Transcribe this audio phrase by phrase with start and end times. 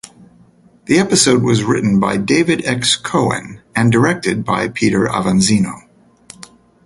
[0.85, 2.95] The episode was written by David X.
[2.95, 5.83] Cohen and directed by Peter Avanzino.